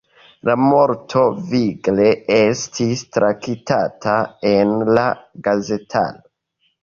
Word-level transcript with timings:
La 0.47 0.53
morto 0.67 1.21
vigle 1.49 2.07
estis 2.37 3.03
traktata 3.19 4.15
en 4.53 4.73
la 4.99 5.03
gazetaro. 5.49 6.27